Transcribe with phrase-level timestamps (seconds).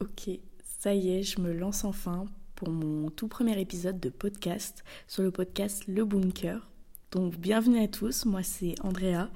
[0.00, 0.30] Ok,
[0.80, 5.22] ça y est, je me lance enfin pour mon tout premier épisode de podcast sur
[5.22, 6.68] le podcast Le Bunker.
[7.10, 9.28] Donc bienvenue à tous, moi c'est Andrea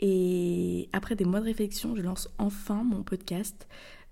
[0.00, 3.68] et après des mois de réflexion, je lance enfin mon podcast.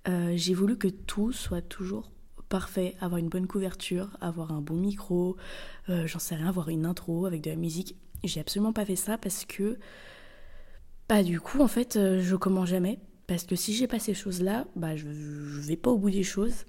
[0.08, 2.10] Euh, j'ai voulu que tout soit toujours
[2.49, 5.37] parfait, avoir une bonne couverture, avoir un bon micro,
[5.88, 7.96] euh, j'en sais rien, avoir une intro avec de la musique.
[8.24, 9.78] J'ai absolument pas fait ça parce que,
[11.08, 13.01] bah du coup en fait, euh, je commence jamais.
[13.33, 16.23] Parce que si j'ai pas ces choses-là, bah je, je vais pas au bout des
[16.23, 16.66] choses.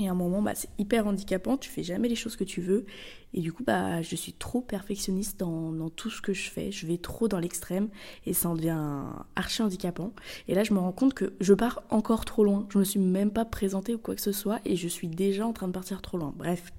[0.00, 2.60] Et à un moment, bah, c'est hyper handicapant, tu fais jamais les choses que tu
[2.60, 2.86] veux.
[3.34, 6.72] Et du coup, bah, je suis trop perfectionniste dans, tout ce que je fais.
[6.72, 7.88] Je vais trop dans l'extrême
[8.26, 9.04] et ça en devient
[9.36, 10.12] archi handicapant.
[10.48, 12.66] Et là, je me rends compte que je pars encore trop loin.
[12.70, 15.46] Je me suis même pas présentée ou quoi que ce soit et je suis déjà
[15.46, 16.34] en train de partir trop loin.
[16.36, 16.72] Bref,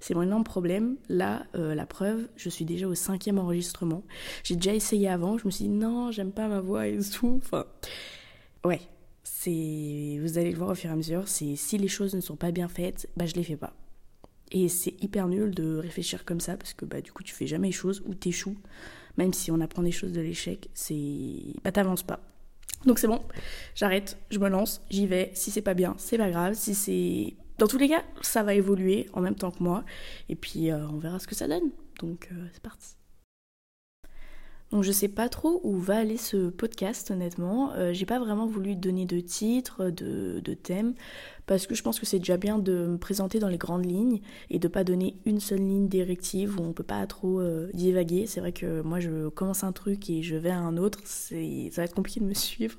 [0.00, 0.96] c'est mon énorme problème.
[1.08, 4.02] Là, euh, la preuve, je suis déjà au cinquième enregistrement.
[4.44, 7.40] J'ai déjà essayé avant, je me suis dit non, j'aime pas ma voix et tout.
[7.44, 7.66] Enfin,
[8.64, 8.80] ouais,
[9.24, 12.20] c'est vous allez le voir au fur et à mesure, c'est si les choses ne
[12.20, 13.74] sont pas bien faites, bah je les fais pas.
[14.50, 17.46] Et c'est hyper nul de réfléchir comme ça parce que bah du coup tu fais
[17.46, 18.56] jamais les choses ou t'échoues.
[19.16, 22.20] Même si on apprend des choses de l'échec, c'est bah t'avances pas.
[22.86, 23.20] Donc c'est bon,
[23.74, 25.30] j'arrête, je me lance, j'y vais.
[25.34, 26.54] Si c'est pas bien, c'est pas grave.
[26.54, 29.84] Si c'est dans tous les cas, ça va évoluer en même temps que moi.
[30.28, 31.70] Et puis euh, on verra ce que ça donne.
[32.00, 32.94] Donc euh, c'est parti.
[34.70, 37.72] Donc je sais pas trop où va aller ce podcast honnêtement.
[37.72, 40.92] Euh, j'ai pas vraiment voulu donner de titre, de, de thème,
[41.46, 44.20] parce que je pense que c'est déjà bien de me présenter dans les grandes lignes
[44.50, 48.26] et de pas donner une seule ligne directive où on peut pas trop euh, divaguer.
[48.26, 51.34] C'est vrai que moi je commence un truc et je vais à un autre, ça
[51.34, 52.78] va être compliqué de me suivre.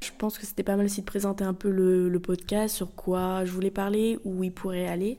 [0.00, 2.94] Je pense que c'était pas mal aussi de présenter un peu le, le podcast, sur
[2.94, 5.18] quoi je voulais parler, où il pourrait aller.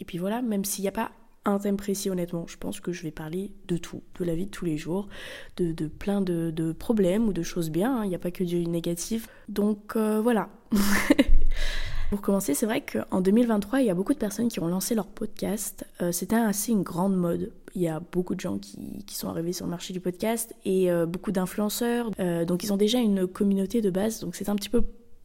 [0.00, 1.12] Et puis voilà, même s'il n'y a pas
[1.44, 2.46] un thème précis honnêtement.
[2.48, 5.08] Je pense que je vais parler de tout, de la vie de tous les jours,
[5.56, 8.04] de, plein de, problèmes ou de choses bien, hein.
[8.04, 9.28] il n'y a pas que du négatif.
[9.48, 10.48] Donc euh, voilà.
[12.10, 14.94] Pour commencer, c'est vrai qu'en 2023, il y a beaucoup de personnes qui ont lancé
[14.94, 15.84] leur podcast.
[16.00, 17.50] Euh, C'était assez une grande mode.
[17.74, 20.92] Il y a beaucoup de gens qui, sont arrivés sur le marché du podcast et
[20.92, 22.10] euh, beaucoup d'influenceurs.
[22.46, 24.20] Donc ils ont déjà une communauté de base.
[24.20, 24.84] Donc c'est un petit peu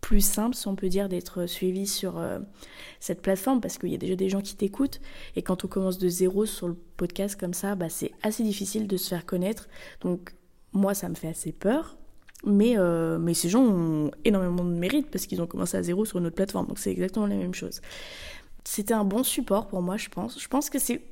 [0.10, 2.40] plus simple, si on peut dire, d'être suivi sur euh,
[3.00, 5.02] cette plateforme parce qu'il y a déjà des gens qui t'écoutent.
[5.36, 8.88] Et quand on commence de zéro sur le podcast comme ça, bah, c'est assez difficile
[8.88, 9.70] de se faire connaître.
[10.02, 10.34] Donc,
[10.74, 11.96] moi, ça me fait assez peur.
[12.44, 16.06] Mais, euh, mais ces gens ont énormément de mérite parce qu'ils ont commencé à zéro
[16.06, 16.66] sur une autre plateforme.
[16.66, 17.80] Donc, c'est exactement la même chose.
[18.64, 20.42] C'était un bon support pour moi, je pense.
[20.42, 21.04] Je pense que c'est.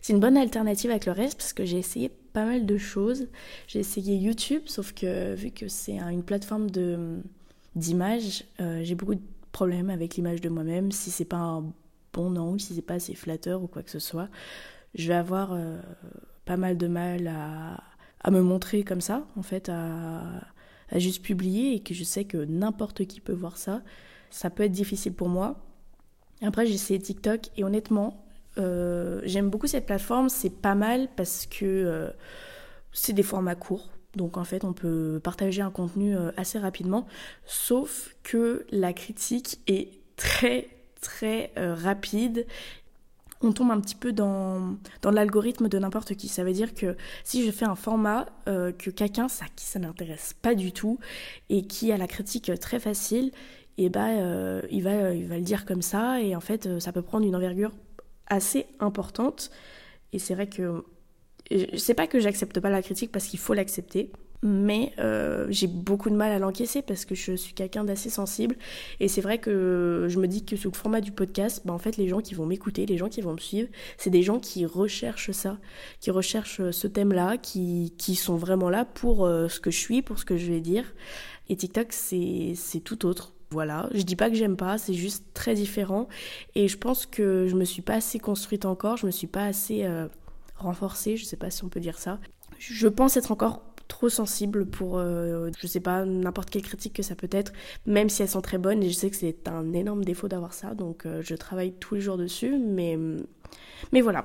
[0.00, 3.28] C'est une bonne alternative avec le reste parce que j'ai essayé pas mal de choses.
[3.68, 7.20] J'ai essayé YouTube, sauf que vu que c'est une plateforme de,
[7.76, 9.22] d'image, euh, j'ai beaucoup de
[9.52, 10.92] problèmes avec l'image de moi-même.
[10.92, 11.72] Si c'est pas un
[12.12, 14.28] bon angle, si c'est pas assez flatteur ou quoi que ce soit,
[14.94, 15.78] je vais avoir euh,
[16.44, 17.82] pas mal de mal à,
[18.20, 20.22] à, me montrer comme ça, en fait, à,
[20.90, 23.82] à juste publier et que je sais que n'importe qui peut voir ça.
[24.30, 25.56] Ça peut être difficile pour moi.
[26.42, 28.24] Après, j'ai essayé TikTok et honnêtement,
[28.58, 30.28] euh, j'aime beaucoup cette plateforme.
[30.28, 32.12] C'est pas mal parce que
[32.92, 33.91] c'est des formats courts.
[34.16, 37.06] Donc en fait, on peut partager un contenu euh, assez rapidement,
[37.46, 40.68] sauf que la critique est très
[41.02, 42.46] très euh, rapide.
[43.42, 46.28] On tombe un petit peu dans, dans l'algorithme de n'importe qui.
[46.28, 49.80] Ça veut dire que si je fais un format euh, que quelqu'un ça, qui ça
[49.80, 50.98] n'intéresse pas du tout
[51.50, 53.32] et qui a la critique très facile,
[53.78, 56.92] et bah euh, il, va, il va le dire comme ça et en fait ça
[56.92, 57.72] peut prendre une envergure
[58.28, 59.50] assez importante.
[60.12, 60.84] Et c'est vrai que
[61.76, 64.10] c'est pas que j'accepte pas la critique parce qu'il faut l'accepter,
[64.42, 68.56] mais euh, j'ai beaucoup de mal à l'encaisser parce que je suis quelqu'un d'assez sensible
[68.98, 71.78] et c'est vrai que je me dis que sous le format du podcast, bah en
[71.78, 74.40] fait les gens qui vont m'écouter, les gens qui vont me suivre, c'est des gens
[74.40, 75.58] qui recherchent ça,
[76.00, 80.02] qui recherchent ce thème-là, qui, qui sont vraiment là pour euh, ce que je suis,
[80.02, 80.92] pour ce que je vais dire.
[81.48, 83.34] Et TikTok c'est tout autre.
[83.50, 86.08] Voilà, je dis pas que j'aime pas, c'est juste très différent
[86.54, 89.44] et je pense que je me suis pas assez construite encore, je me suis pas
[89.44, 90.08] assez euh,
[90.62, 92.18] renforcée, je sais pas si on peut dire ça.
[92.58, 97.02] Je pense être encore trop sensible pour, euh, je sais pas, n'importe quelle critique que
[97.02, 97.52] ça peut être,
[97.86, 100.54] même si elles sont très bonnes, et je sais que c'est un énorme défaut d'avoir
[100.54, 102.98] ça, donc euh, je travaille tous les jours dessus, mais,
[103.92, 104.24] mais voilà.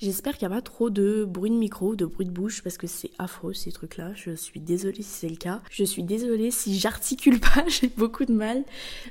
[0.00, 2.78] J'espère qu'il n'y a pas trop de bruit de micro, de bruit de bouche, parce
[2.78, 4.12] que c'est affreux ces trucs-là.
[4.14, 5.60] Je suis désolée si c'est le cas.
[5.70, 8.64] Je suis désolée si j'articule pas, j'ai beaucoup de mal.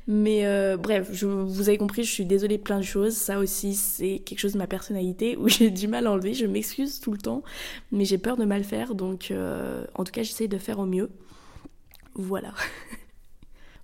[0.07, 3.13] Mais euh, bref, je, vous avez compris, je suis désolée plein de choses.
[3.13, 6.33] Ça aussi, c'est quelque chose de ma personnalité où j'ai du mal à enlever.
[6.33, 7.44] Je m'excuse tout le temps,
[7.92, 8.95] mais j'ai peur de mal faire.
[8.95, 11.12] Donc, euh, en tout cas, j'essaye de faire au mieux.
[12.15, 12.53] Voilà.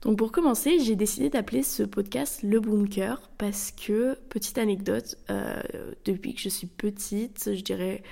[0.06, 5.60] Donc pour commencer, j'ai décidé d'appeler ce podcast Le Bunker parce que, petite anecdote, euh,
[6.06, 8.04] depuis que je suis petite, je dirais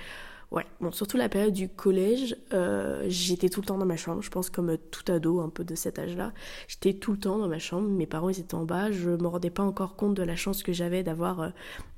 [0.50, 4.22] Ouais, bon, surtout la période du collège, euh, j'étais tout le temps dans ma chambre.
[4.22, 6.32] Je pense comme tout ado, un peu de cet âge-là.
[6.68, 7.88] J'étais tout le temps dans ma chambre.
[7.88, 8.92] Mes parents, ils étaient en bas.
[8.92, 11.48] Je me rendais pas encore compte de la chance que j'avais d'avoir euh,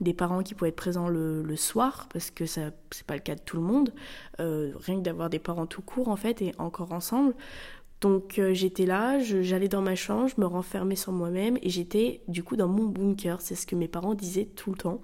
[0.00, 3.34] des parents qui pouvaient être présents le, soir, parce que ça, c'est pas le cas
[3.34, 3.92] de tout le monde.
[4.38, 7.34] Rien que d'avoir des parents tout court, en fait, et encore ensemble.
[8.00, 12.20] Donc euh, j'étais là, j'allais dans ma chambre, je me renfermais sur moi-même et j'étais
[12.28, 13.40] du coup dans mon bunker.
[13.40, 15.00] C'est ce que mes parents disaient tout le temps.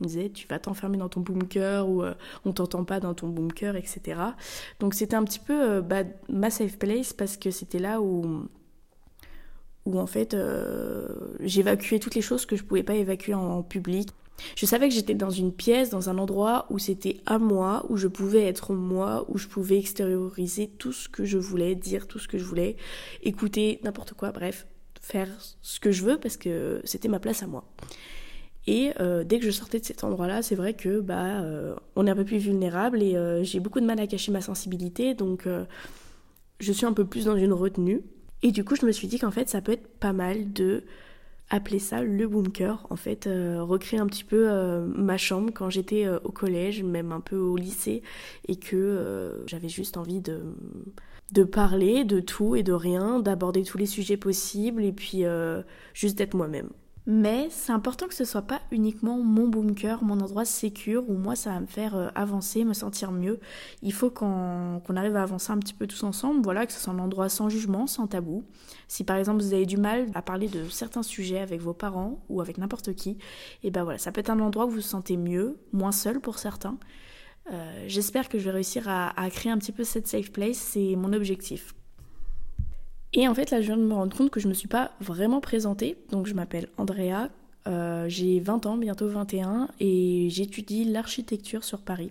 [0.00, 3.14] Ils me disaient tu vas t'enfermer dans ton bunker ou euh, on t'entend pas dans
[3.14, 4.20] ton bunker, etc.
[4.80, 8.48] Donc c'était un petit peu euh, ma safe place parce que c'était là où
[9.84, 10.36] où en fait
[11.40, 14.10] j'évacuais toutes les choses que je pouvais pas évacuer en public.
[14.56, 17.96] Je savais que j'étais dans une pièce, dans un endroit où c'était à moi, où
[17.96, 22.18] je pouvais être moi, où je pouvais extérioriser tout ce que je voulais, dire tout
[22.18, 22.76] ce que je voulais,
[23.22, 24.66] écouter n'importe quoi, bref,
[25.00, 25.28] faire
[25.60, 27.64] ce que je veux parce que c'était ma place à moi.
[28.66, 32.06] Et euh, dès que je sortais de cet endroit-là, c'est vrai que bah euh, on
[32.06, 35.14] est un peu plus vulnérable et euh, j'ai beaucoup de mal à cacher ma sensibilité,
[35.14, 35.48] donc
[36.60, 38.02] je suis un peu plus dans une retenue.
[38.44, 40.84] Et du coup, je me suis dit qu'en fait, ça peut être pas mal de
[41.52, 45.68] appeler ça le bunker, en fait, euh, recréer un petit peu euh, ma chambre quand
[45.68, 48.02] j'étais euh, au collège, même un peu au lycée,
[48.48, 50.40] et que j'avais juste envie de,
[51.32, 55.24] de parler de tout et de rien, d'aborder tous les sujets possibles, et puis
[55.92, 56.70] juste d'être moi-même.
[57.06, 61.34] Mais c'est important que ce soit pas uniquement mon bunker, mon endroit sécure où moi
[61.34, 63.40] ça va me faire euh, avancer, me sentir mieux.
[63.82, 66.92] Il faut qu'on arrive à avancer un petit peu tous ensemble, voilà, que ce soit
[66.92, 68.44] un endroit sans jugement, sans tabou.
[68.86, 72.22] Si par exemple vous avez du mal à parler de certains sujets avec vos parents
[72.28, 73.18] ou avec n'importe qui, et
[73.64, 76.20] eh ben voilà, ça peut être un endroit où vous vous sentez mieux, moins seul
[76.20, 76.78] pour certains.
[77.50, 80.56] Euh, j'espère que je vais réussir à, à créer un petit peu cette safe place,
[80.56, 81.74] c'est mon objectif.
[83.14, 84.92] Et en fait, là, je viens de me rendre compte que je me suis pas
[85.00, 85.98] vraiment présentée.
[86.10, 87.28] Donc, je m'appelle Andrea,
[87.68, 92.10] euh, j'ai 20 ans, bientôt 21, et j'étudie l'architecture sur Paris.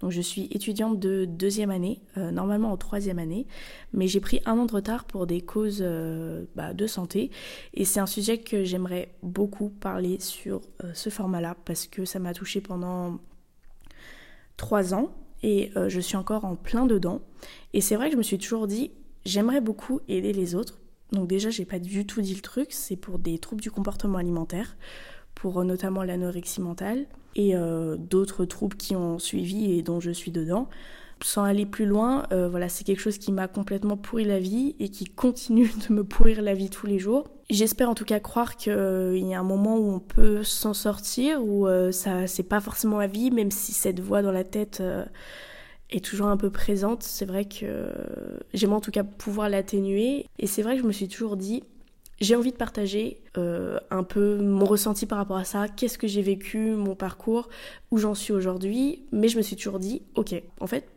[0.00, 3.46] Donc, je suis étudiante de deuxième année, euh, normalement en troisième année,
[3.92, 7.30] mais j'ai pris un an de retard pour des causes euh, bah, de santé.
[7.72, 10.60] Et c'est un sujet que j'aimerais beaucoup parler sur
[10.92, 13.18] ce format-là, parce que ça m'a touchée pendant
[14.56, 15.10] trois ans,
[15.42, 17.20] et je suis encore en plein dedans.
[17.74, 18.92] Et c'est vrai que je me suis toujours dit,
[19.24, 20.78] J'aimerais beaucoup aider les autres.
[21.12, 24.18] Donc déjà, j'ai pas du tout dit le truc, c'est pour des troubles du comportement
[24.18, 24.76] alimentaire,
[25.34, 27.06] pour euh, notamment l'anorexie mentale
[27.36, 30.68] et euh, d'autres troubles qui ont suivi et dont je suis dedans.
[31.22, 34.74] Sans aller plus loin, euh, voilà, c'est quelque chose qui m'a complètement pourri la vie
[34.78, 37.24] et qui continue de me pourrir la vie tous les jours.
[37.48, 41.42] J'espère en tout cas croire qu'il y a un moment où on peut s'en sortir,
[41.44, 44.82] où ça c'est pas forcément la vie, même si cette voix dans la tête
[45.96, 47.02] est toujours un peu présente.
[47.02, 47.90] C'est vrai que
[48.52, 50.26] j'aimerais en tout cas pouvoir l'atténuer.
[50.38, 51.62] Et c'est vrai que je me suis toujours dit,
[52.20, 56.06] j'ai envie de partager euh, un peu mon ressenti par rapport à ça, qu'est-ce que
[56.06, 57.48] j'ai vécu, mon parcours,
[57.90, 59.04] où j'en suis aujourd'hui.
[59.12, 60.88] Mais je me suis toujours dit, ok, en fait,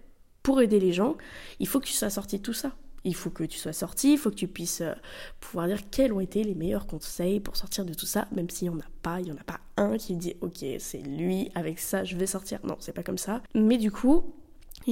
[0.44, 1.18] pour aider les gens,
[1.60, 2.72] il faut que tu sois sorti de tout ça.
[3.04, 4.94] Il faut que tu sois sorti, il faut que tu puisses euh,
[5.40, 8.70] pouvoir dire quels ont été les meilleurs conseils pour sortir de tout ça, même s'il
[8.70, 11.50] n'y en a pas, il n'y en a pas un qui dit ok c'est lui,
[11.56, 12.60] avec ça je vais sortir.
[12.64, 13.42] Non, c'est pas comme ça.
[13.54, 14.24] Mais du coup,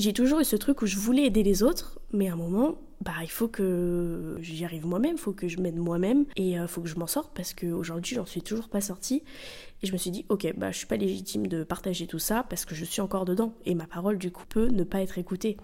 [0.02, 2.76] j'ai toujours eu ce truc où je voulais aider les autres, mais à un moment,
[3.02, 6.58] bah il faut que j'y arrive moi-même, il faut que je m'aide moi-même et il
[6.58, 9.24] euh, faut que je m'en sorte parce qu'aujourd'hui j'en suis toujours pas sortie.
[9.84, 12.46] Et je me suis dit, ok, bah je suis pas légitime de partager tout ça
[12.50, 15.18] parce que je suis encore dedans et ma parole du coup peut ne pas être
[15.18, 15.58] écoutée.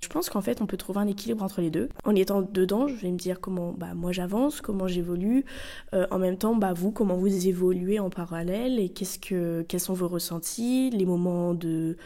[0.00, 1.88] Je pense qu'en fait, on peut trouver un équilibre entre les deux.
[2.04, 5.44] En y étant dedans, je vais me dire comment bah, moi j'avance, comment j'évolue.
[5.92, 9.80] Euh, en même temps, bah, vous, comment vous évoluez en parallèle et qu'est-ce que, quels
[9.80, 11.96] sont vos ressentis, les moments de,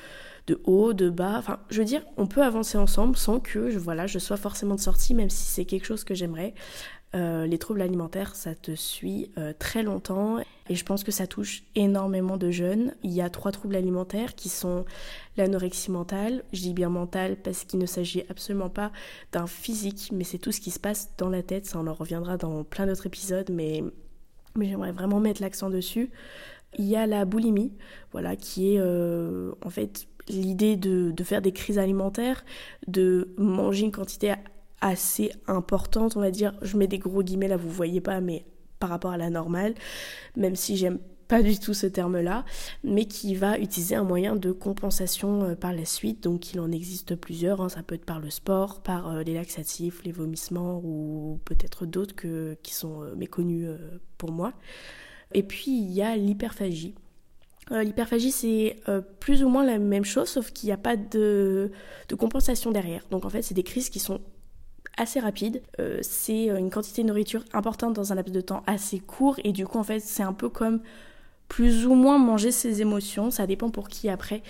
[0.47, 1.37] de haut, de bas.
[1.39, 4.75] Enfin, je veux dire, on peut avancer ensemble sans que je, voilà, je sois forcément
[4.75, 6.55] de sortie, même si c'est quelque chose que j'aimerais.
[7.15, 10.39] Euh, les troubles alimentaires, ça te suit euh, très longtemps
[10.71, 12.95] et je pense que ça touche énormément de jeunes.
[13.03, 14.87] Il y a trois troubles alimentaires qui sont
[15.37, 16.43] l'anorexie mentale.
[16.55, 18.93] Je dis bien mentale parce qu'il ne s'agit absolument pas
[19.31, 21.67] d'un physique, mais c'est tout ce qui se passe dans la tête.
[21.67, 23.85] Ça, on en reviendra dans plein d'autres épisodes, mais,
[24.59, 26.11] j'aimerais vraiment mettre l'accent dessus.
[26.79, 27.75] Il y a la boulimie,
[28.13, 32.45] voilà, qui est euh, en fait l'idée de, de, faire des crises alimentaires,
[32.87, 34.35] de manger une quantité
[34.81, 38.45] assez importante, on va dire, je mets des gros guillemets là, vous voyez pas, mais
[38.79, 39.75] par rapport à la normale,
[40.37, 40.99] même si j'aime
[41.29, 42.45] pas du tout ce terme-là,
[42.85, 46.23] mais qui va utiliser un moyen de compensation euh, par la suite.
[46.23, 47.71] Donc il en existe plusieurs, hein.
[47.71, 52.15] ça peut être par le sport, par euh, les laxatifs, les vomissements ou peut-être d'autres
[52.63, 53.67] qui sont euh, méconnus
[54.19, 54.53] pour moi.
[55.33, 56.95] Et puis il y a l'hyperphagie.
[57.73, 58.77] L'hyperphagie, c'est
[59.19, 61.71] plus ou moins la même chose, sauf qu'il n'y a pas de,
[62.19, 63.07] compensation derrière.
[63.11, 64.21] Donc en fait, c'est des crises qui sont
[64.97, 65.63] assez rapide.
[65.81, 69.37] Euh, c'est euh, une quantité de nourriture importante dans un laps de temps assez court
[69.45, 70.81] et du coup en fait c'est un peu comme
[71.49, 74.43] plus ou moins manger ses émotions, ça dépend pour qui après.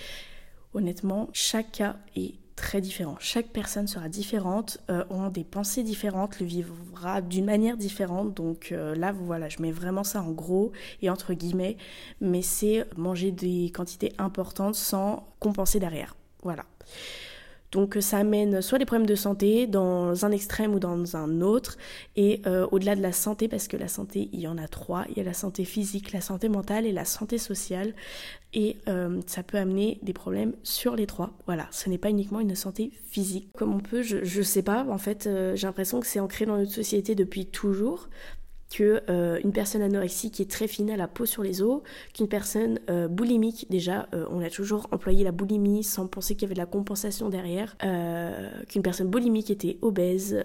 [0.74, 3.16] Honnêtement, chaque cas est très différent.
[3.18, 8.34] Chaque personne sera différente, euh, aura des pensées différentes, le vivra d'une manière différente.
[8.34, 11.76] Donc euh, là, voilà, je mets vraiment ça en gros et entre guillemets,
[12.20, 16.16] mais c'est manger des quantités importantes sans compenser derrière.
[16.42, 16.64] Voilà.
[17.72, 21.78] Donc ça amène soit des problèmes de santé dans un extrême ou dans un autre,
[22.16, 25.06] et euh, au-delà de la santé, parce que la santé, il y en a trois,
[25.08, 27.94] il y a la santé physique, la santé mentale et la santé sociale,
[28.52, 31.30] et euh, ça peut amener des problèmes sur les trois.
[31.46, 33.48] Voilà, ce n'est pas uniquement une santé physique.
[33.56, 36.44] Comme on peut, je, je sais pas, en fait, euh, j'ai l'impression que c'est ancré
[36.44, 38.10] dans notre société depuis toujours,
[38.72, 41.82] que euh, une personne anorexique qui est très fine à la peau sur les os,
[42.14, 46.42] qu'une personne euh, boulimique, déjà, euh, on a toujours employé la boulimie sans penser qu'il
[46.42, 47.76] y avait de la compensation derrière,
[48.68, 50.44] qu'une personne boulimique était obèse,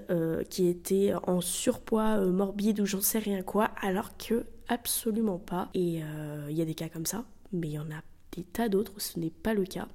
[0.49, 5.69] qui était en surpoids morbide ou j'en sais rien quoi, alors que absolument pas.
[5.73, 6.01] Et
[6.49, 8.01] il y a des cas comme ça, mais il y en a
[8.35, 9.87] des tas d'autres où ce n'est pas le cas.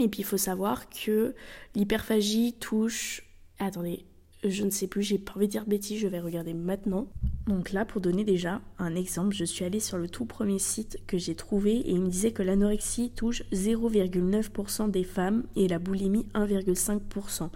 [0.00, 1.34] Et puis il faut savoir que
[1.74, 3.24] l'hyperphagie touche...
[3.58, 4.04] Attendez,
[4.44, 7.08] je ne sais plus, j'ai pas envie de dire bêtises, je vais regarder maintenant.
[7.46, 10.98] Donc là, pour donner déjà un exemple, je suis allée sur le tout premier site
[11.06, 15.78] que j'ai trouvé et il me disait que l'anorexie touche 0,9% des femmes et la
[15.78, 17.50] boulimie 1,5%.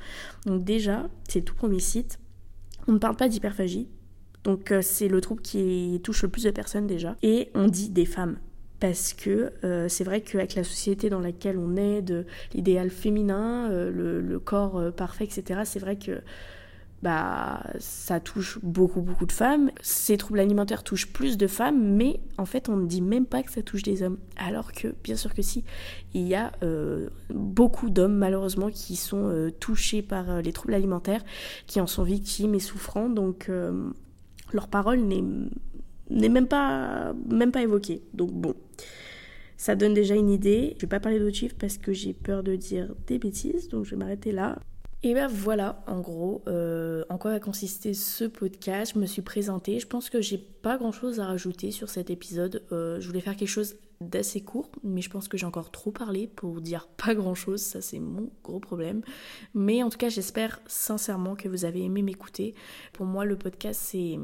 [0.47, 2.19] Donc déjà, c'est le tout premier site.
[2.89, 3.89] On ne parle pas d'hyperphagie,
[4.45, 7.17] donc euh, c'est le trouble qui touche le plus de personnes déjà.
[7.23, 8.39] Et on dit des femmes
[8.81, 13.71] parce que euh, c'est vrai qu'avec la société dans laquelle on est, de l'idéal féminin,
[13.71, 16.21] euh, le, corps parfait, etc., c'est vrai que
[17.03, 19.73] bah, ça touche beaucoup, beaucoup de femmes.
[19.81, 23.43] Ces troubles alimentaires touchent plus de femmes, mais en fait, on ne dit même pas
[23.43, 24.19] que ça touche des hommes.
[24.37, 25.65] Alors que, bien sûr que si,
[26.15, 30.75] il y a euh, beaucoup d'hommes, malheureusement, qui sont euh, touchés par euh, les troubles
[30.75, 31.25] alimentaires,
[31.67, 33.09] qui en sont victimes et souffrants.
[33.09, 33.51] Donc,
[34.53, 38.03] leur parole n'est même pas, même pas évoquée.
[38.15, 38.55] Donc, bon.
[39.57, 40.75] Ça donne déjà une idée.
[40.77, 43.85] Je vais pas parler d'autres chiffres parce que j'ai peur de dire des bêtises, donc
[43.85, 44.59] je vais m'arrêter là.
[45.05, 48.93] Et ben voilà, en gros, euh, en quoi va consister ce podcast.
[48.95, 49.81] Je me suis présentée.
[49.81, 52.63] Je pense que j'ai pas grand chose à rajouter sur cet épisode.
[52.71, 55.91] Euh, je voulais faire quelque chose d'assez court, mais je pense que j'ai encore trop
[55.91, 59.03] parlé pour dire pas grand chose, ça c'est mon gros problème.
[59.55, 62.55] Mais en tout cas, j'espère sincèrement que vous avez aimé m'écouter.
[62.93, 64.21] Pour moi, le podcast, c'est,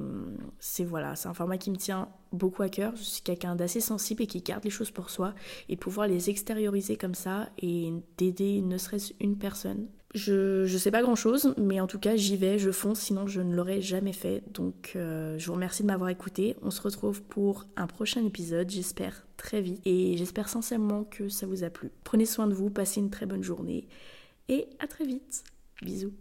[0.61, 2.95] c'est voilà, c'est un format qui me tient beaucoup à cœur.
[2.95, 5.35] Je suis quelqu'un d'assez sensible et qui garde les choses pour soi
[5.69, 9.89] et pouvoir les extérioriser comme ça et d'aider ne serait-ce une personne.
[10.15, 13.27] Je, je sais pas grand chose, mais en tout cas j'y vais, je fonce, sinon
[13.27, 14.43] je ne l'aurais jamais fait.
[14.53, 16.57] Donc euh, je vous remercie de m'avoir écouté.
[16.63, 19.81] On se retrouve pour un prochain épisode, j'espère très vite.
[19.85, 21.91] Et j'espère sincèrement que ça vous a plu.
[22.05, 23.87] Prenez soin de vous, passez une très bonne journée
[24.49, 25.45] et à très vite.
[25.83, 26.15] Bisous.